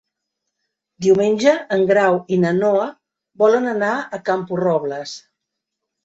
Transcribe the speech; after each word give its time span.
Diumenge 1.05 1.51
en 1.75 1.83
Grau 1.91 2.15
i 2.37 2.39
na 2.45 2.53
Noa 2.59 2.87
volen 3.41 3.67
anar 3.73 3.91
a 4.01 4.21
Camporrobles. 4.31 5.13